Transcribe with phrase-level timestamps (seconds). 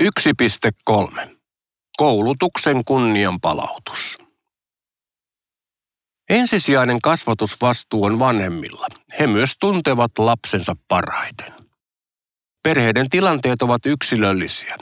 [0.00, 1.20] 1.3.
[1.96, 4.18] Koulutuksen kunnianpalautus.
[6.30, 8.86] Ensisijainen kasvatusvastuu on vanhemmilla.
[9.20, 11.52] He myös tuntevat lapsensa parhaiten.
[12.62, 14.76] Perheiden tilanteet ovat yksilöllisiä.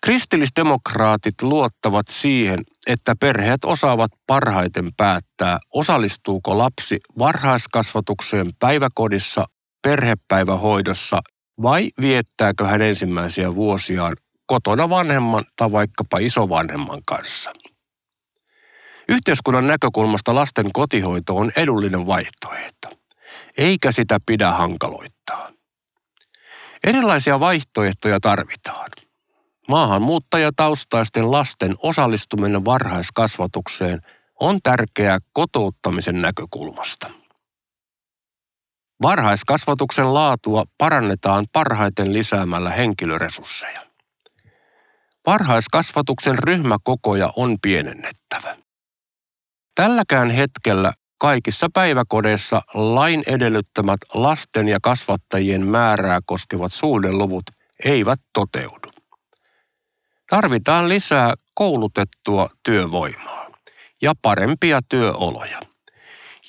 [0.00, 9.44] Kristillisdemokraatit luottavat siihen, että perheet osaavat parhaiten päättää, osallistuuko lapsi varhaiskasvatukseen päiväkodissa,
[9.82, 11.20] perhepäivähoidossa
[11.62, 14.16] vai viettääkö hän ensimmäisiä vuosiaan
[14.46, 17.52] kotona vanhemman tai vaikkapa isovanhemman kanssa.
[19.08, 22.88] Yhteiskunnan näkökulmasta lasten kotihoito on edullinen vaihtoehto,
[23.58, 25.48] eikä sitä pidä hankaloittaa.
[26.84, 28.90] Erilaisia vaihtoehtoja tarvitaan.
[29.68, 34.00] Maahanmuuttajataustaisten lasten osallistuminen varhaiskasvatukseen
[34.40, 37.10] on tärkeää kotouttamisen näkökulmasta.
[39.02, 43.85] Varhaiskasvatuksen laatua parannetaan parhaiten lisäämällä henkilöresursseja.
[45.26, 48.56] Varhaiskasvatuksen ryhmäkokoja on pienennettävä.
[49.74, 57.44] Tälläkään hetkellä kaikissa päiväkodeissa lain edellyttämät lasten ja kasvattajien määrää koskevat suhdeluvut
[57.84, 58.90] eivät toteudu.
[60.30, 63.46] Tarvitaan lisää koulutettua työvoimaa
[64.02, 65.60] ja parempia työoloja,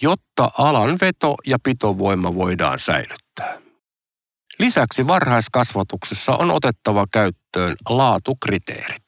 [0.01, 3.66] jotta alan veto- ja pitovoima voidaan säilyttää.
[4.59, 9.03] Lisäksi varhaiskasvatuksessa on otettava käyttöön laatukriteerit.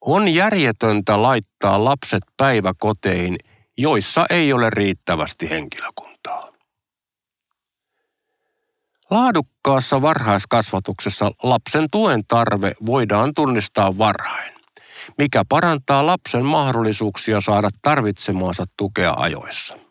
[0.00, 3.36] On järjetöntä laittaa lapset päiväkoteihin,
[3.76, 6.52] joissa ei ole riittävästi henkilökuntaa.
[9.10, 14.52] Laadukkaassa varhaiskasvatuksessa lapsen tuen tarve voidaan tunnistaa varhain,
[15.18, 19.83] mikä parantaa lapsen mahdollisuuksia saada tarvitsemaansa tukea ajoissa.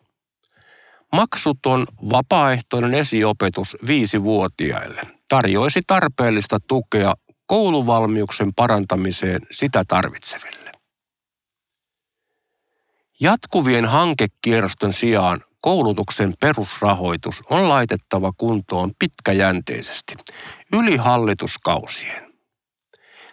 [1.14, 7.14] Maksuton vapaaehtoinen esiopetus viisivuotiaille tarjoisi tarpeellista tukea
[7.46, 10.72] kouluvalmiuksen parantamiseen sitä tarvitseville.
[13.20, 20.14] Jatkuvien hankekierrosten sijaan koulutuksen perusrahoitus on laitettava kuntoon pitkäjänteisesti,
[20.72, 22.32] yli hallituskausien.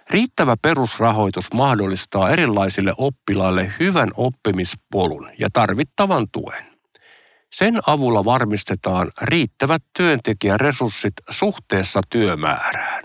[0.09, 6.70] Riittävä perusrahoitus mahdollistaa erilaisille oppilaille hyvän oppimispolun ja tarvittavan tuen.
[7.53, 13.03] Sen avulla varmistetaan riittävät työntekijäresurssit suhteessa työmäärään.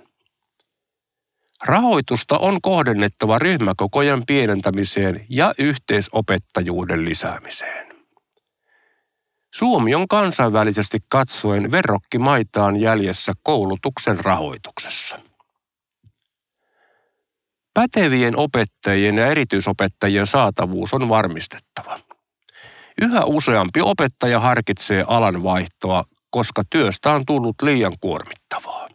[1.65, 7.87] Rahoitusta on kohdennettava ryhmäkokojen pienentämiseen ja yhteisopettajuuden lisäämiseen.
[9.55, 15.19] Suomi on kansainvälisesti katsoen verrokkimaitaan jäljessä koulutuksen rahoituksessa.
[17.75, 21.99] Pätevien opettajien ja erityisopettajien saatavuus on varmistettava.
[23.03, 28.89] Yhä useampi opettaja harkitsee alan vaihtoa, koska työstä on tullut liian kuormittavaa.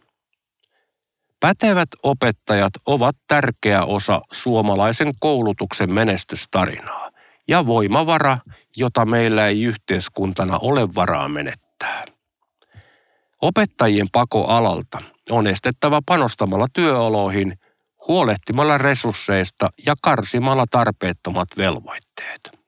[1.40, 7.10] Pätevät opettajat ovat tärkeä osa suomalaisen koulutuksen menestystarinaa
[7.48, 8.38] ja voimavara,
[8.76, 12.04] jota meillä ei yhteiskuntana ole varaa menettää.
[13.42, 14.98] Opettajien pako alalta
[15.30, 17.58] on estettävä panostamalla työoloihin,
[18.08, 22.61] huolehtimalla resursseista ja karsimalla tarpeettomat velvoitteet.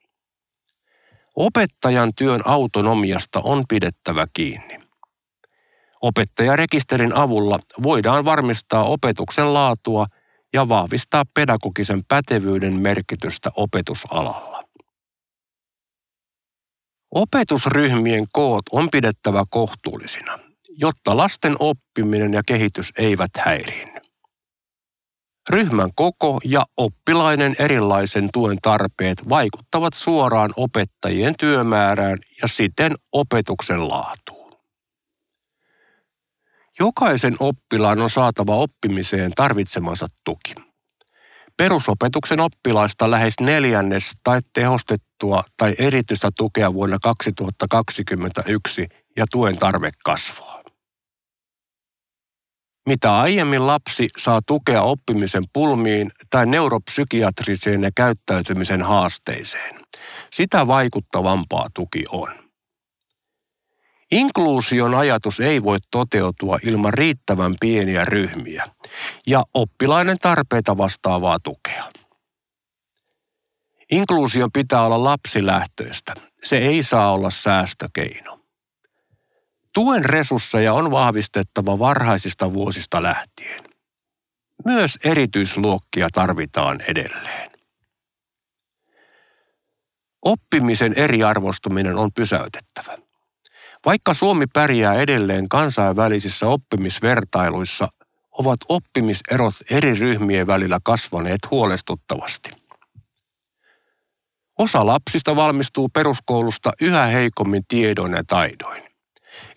[1.35, 4.79] Opettajan työn autonomiasta on pidettävä kiinni.
[6.01, 10.05] Opettajarekisterin avulla voidaan varmistaa opetuksen laatua
[10.53, 14.63] ja vahvistaa pedagogisen pätevyyden merkitystä opetusalalla.
[17.11, 20.39] Opetusryhmien koot on pidettävä kohtuullisina,
[20.77, 23.94] jotta lasten oppiminen ja kehitys eivät häiriinny.
[25.49, 34.53] Ryhmän koko ja oppilainen erilaisen tuen tarpeet vaikuttavat suoraan opettajien työmäärään ja siten opetuksen laatuun.
[36.79, 40.55] Jokaisen oppilaan on saatava oppimiseen tarvitsemansa tuki.
[41.57, 50.64] Perusopetuksen oppilaista lähes neljännes tai tehostettua tai erityistä tukea vuonna 2021 ja tuen tarve kasvaa.
[52.85, 59.75] Mitä aiemmin lapsi saa tukea oppimisen pulmiin tai neuropsykiatriseen ja käyttäytymisen haasteiseen,
[60.33, 62.29] sitä vaikuttavampaa tuki on.
[64.11, 68.63] Inkluusion ajatus ei voi toteutua ilman riittävän pieniä ryhmiä
[69.27, 71.83] ja oppilainen tarpeita vastaavaa tukea.
[73.91, 76.13] Inkluusion pitää olla lapsilähtöistä.
[76.43, 78.44] Se ei saa olla säästökeino.
[79.75, 83.63] Tuen resursseja on vahvistettava varhaisista vuosista lähtien.
[84.65, 87.51] Myös erityisluokkia tarvitaan edelleen.
[90.21, 92.97] Oppimisen eriarvostuminen on pysäytettävä.
[93.85, 97.87] Vaikka Suomi pärjää edelleen kansainvälisissä oppimisvertailuissa,
[98.31, 102.51] ovat oppimiserot eri ryhmien välillä kasvaneet huolestuttavasti.
[104.59, 108.84] Osa lapsista valmistuu peruskoulusta yhä heikommin tiedoin ja taidoin.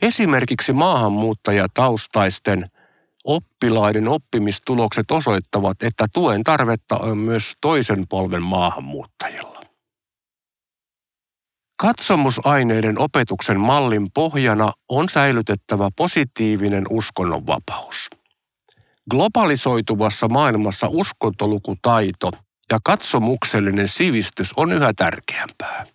[0.03, 2.71] Esimerkiksi maahanmuuttajataustaisten
[3.25, 9.61] oppilaiden oppimistulokset osoittavat, että tuen tarvetta on myös toisen polven maahanmuuttajilla.
[11.83, 18.11] Katsomusaineiden opetuksen mallin pohjana on säilytettävä positiivinen uskonnonvapaus.
[19.11, 22.31] Globalisoituvassa maailmassa uskontolukutaito
[22.71, 25.87] ja katsomuksellinen sivistys on yhä tärkeämpää.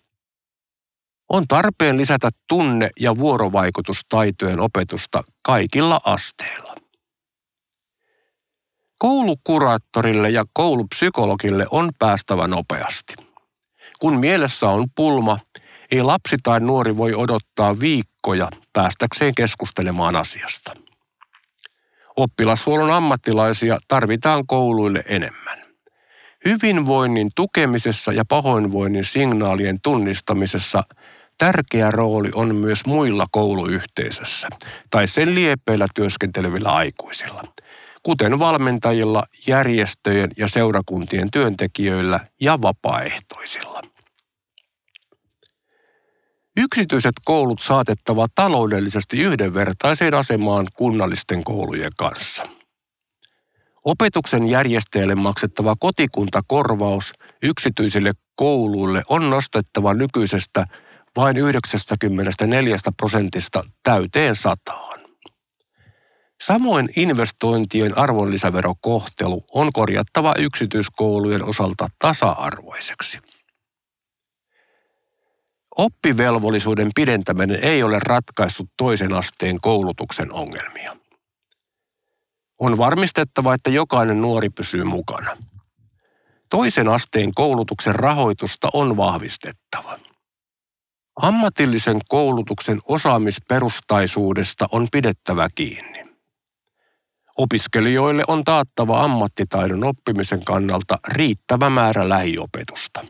[1.34, 6.74] On tarpeen lisätä tunne- ja vuorovaikutustaitojen opetusta kaikilla asteilla.
[8.98, 13.14] Koulukuraattorille ja koulupsykologille on päästävä nopeasti.
[13.98, 15.38] Kun mielessä on pulma,
[15.90, 20.72] ei lapsi tai nuori voi odottaa viikkoja päästäkseen keskustelemaan asiasta.
[22.16, 25.64] Oppilashuollon ammattilaisia tarvitaan kouluille enemmän.
[26.44, 30.84] Hyvinvoinnin tukemisessa ja pahoinvoinnin signaalien tunnistamisessa
[31.38, 34.48] tärkeä rooli on myös muilla kouluyhteisössä
[34.90, 37.42] tai sen liepeillä työskentelevillä aikuisilla,
[38.02, 43.82] kuten valmentajilla, järjestöjen ja seurakuntien työntekijöillä ja vapaaehtoisilla.
[46.56, 52.48] Yksityiset koulut saatettava taloudellisesti yhdenvertaiseen asemaan kunnallisten koulujen kanssa.
[53.84, 60.66] Opetuksen järjestäjälle maksettava kotikuntakorvaus yksityisille kouluille on nostettava nykyisestä
[61.16, 65.00] vain 94 prosentista täyteen sataan.
[66.42, 73.18] Samoin investointien arvonlisäverokohtelu on korjattava yksityiskoulujen osalta tasa-arvoiseksi.
[75.76, 80.96] Oppivelvollisuuden pidentäminen ei ole ratkaissut toisen asteen koulutuksen ongelmia.
[82.60, 85.36] On varmistettava, että jokainen nuori pysyy mukana.
[86.50, 89.98] Toisen asteen koulutuksen rahoitusta on vahvistettava.
[91.16, 96.04] Ammatillisen koulutuksen osaamisperustaisuudesta on pidettävä kiinni.
[97.36, 103.04] Opiskelijoille on taattava ammattitaidon oppimisen kannalta riittävä määrä lähiopetusta.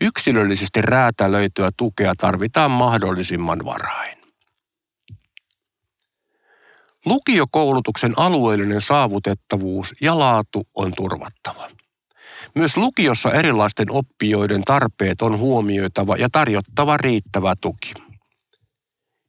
[0.00, 4.18] Yksilöllisesti räätälöityä tukea tarvitaan mahdollisimman varhain.
[7.06, 11.68] Lukiokoulutuksen alueellinen saavutettavuus ja laatu on turvattava.
[12.54, 17.94] Myös lukiossa erilaisten oppijoiden tarpeet on huomioitava ja tarjottava riittävä tuki.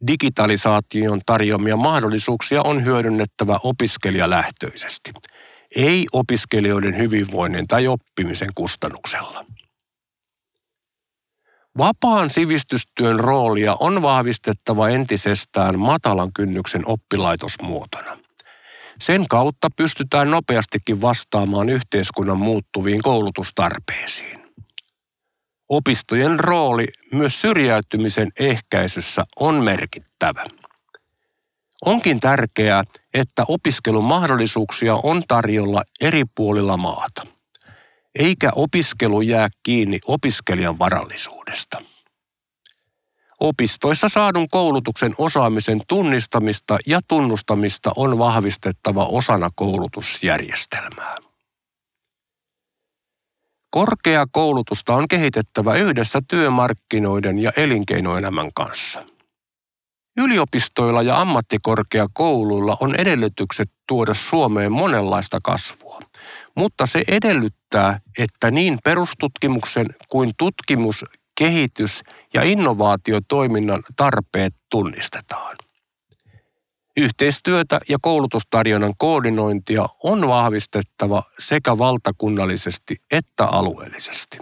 [0.07, 5.11] Digitalisaation tarjoamia mahdollisuuksia on hyödynnettävä opiskelijalähtöisesti,
[5.75, 9.45] ei opiskelijoiden hyvinvoinnin tai oppimisen kustannuksella.
[11.77, 18.22] Vapaan sivistystyön roolia on vahvistettava entisestään matalan kynnyksen oppilaitosmuotona.
[19.05, 24.43] Sen kautta pystytään nopeastikin vastaamaan yhteiskunnan muuttuviin koulutustarpeisiin.
[25.69, 30.45] Opistojen rooli myös syrjäytymisen ehkäisyssä on merkittävä.
[31.85, 32.83] Onkin tärkeää,
[33.13, 37.23] että opiskelun mahdollisuuksia on tarjolla eri puolilla maata
[38.19, 41.81] eikä opiskelu jää kiinni opiskelijan varallisuudesta.
[43.43, 51.15] Opistoissa saadun koulutuksen osaamisen tunnistamista ja tunnustamista on vahvistettava osana koulutusjärjestelmää.
[53.69, 59.03] Korkeakoulutusta on kehitettävä yhdessä työmarkkinoiden ja elinkeinoelämän kanssa.
[60.17, 65.99] Yliopistoilla ja ammattikorkeakouluilla on edellytykset tuoda Suomeen monenlaista kasvua–
[66.55, 71.05] mutta se edellyttää, että niin perustutkimuksen kuin tutkimus,
[71.37, 72.01] kehitys
[72.33, 75.57] ja innovaatiotoiminnan tarpeet tunnistetaan.
[76.97, 84.37] Yhteistyötä ja koulutustarjonnan koordinointia on vahvistettava sekä valtakunnallisesti että alueellisesti.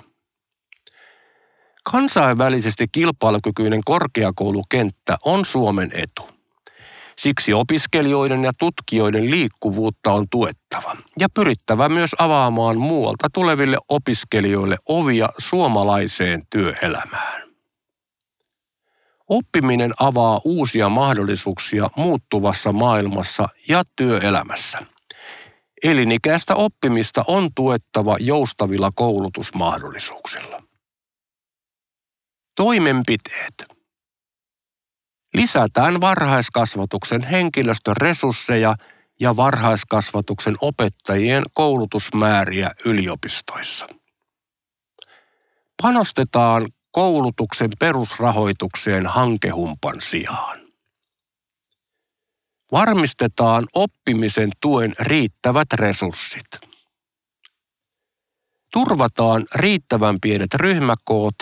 [1.84, 6.41] Kansainvälisesti kilpailukykyinen korkeakoulukenttä on Suomen etu.
[7.22, 15.30] Siksi opiskelijoiden ja tutkijoiden liikkuvuutta on tuettava ja pyrittävä myös avaamaan muualta tuleville opiskelijoille ovia
[15.38, 17.42] suomalaiseen työelämään.
[19.30, 24.78] Oppiminen avaa uusia mahdollisuuksia muuttuvassa maailmassa ja työelämässä.
[25.84, 30.64] Elinikäistä oppimista on tuettava joustavilla koulutusmahdollisuuksilla.
[32.56, 33.81] Toimenpiteet.
[35.34, 38.76] Lisätään varhaiskasvatuksen henkilöstön resursseja
[39.20, 43.88] ja varhaiskasvatuksen opettajien koulutusmääriä yliopistoissa.
[45.82, 50.60] Panostetaan koulutuksen perusrahoitukseen hankehumpan sijaan.
[52.72, 56.46] Varmistetaan oppimisen tuen riittävät resurssit.
[58.74, 61.36] Turvataan riittävän pienet ryhmäkoot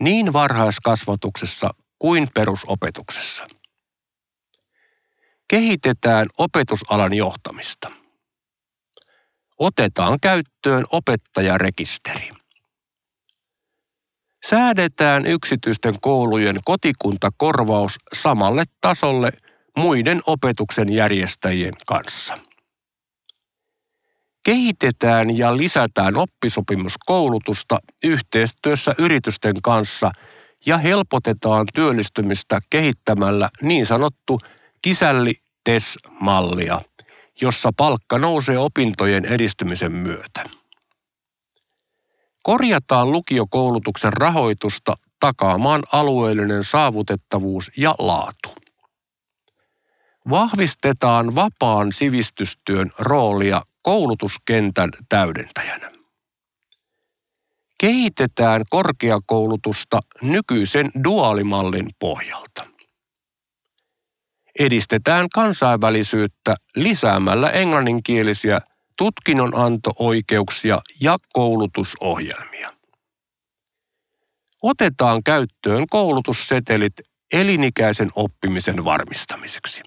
[0.00, 3.46] niin varhaiskasvatuksessa kuin perusopetuksessa.
[5.48, 7.90] Kehitetään opetusalan johtamista.
[9.58, 12.30] Otetaan käyttöön opettajarekisteri.
[14.50, 19.30] Säädetään yksityisten koulujen kotikuntakorvaus samalle tasolle
[19.76, 22.38] muiden opetuksen järjestäjien kanssa.
[24.44, 30.10] Kehitetään ja lisätään oppisopimuskoulutusta yhteistyössä yritysten kanssa
[30.66, 34.38] ja helpotetaan työllistymistä kehittämällä niin sanottu
[34.82, 36.80] kisälli-TES-mallia,
[37.40, 40.44] jossa palkka nousee opintojen edistymisen myötä.
[42.42, 48.54] Korjataan lukiokoulutuksen rahoitusta takaamaan alueellinen saavutettavuus ja laatu.
[50.30, 55.97] Vahvistetaan vapaan sivistystyön roolia koulutuskentän täydentäjänä.
[57.80, 62.66] Kehitetään korkeakoulutusta nykyisen duaalimallin pohjalta.
[64.58, 68.60] Edistetään kansainvälisyyttä lisäämällä englanninkielisiä
[68.96, 72.72] tutkinnonanto-oikeuksia ja koulutusohjelmia.
[74.62, 76.92] Otetaan käyttöön koulutussetelit
[77.32, 79.82] elinikäisen oppimisen varmistamiseksi.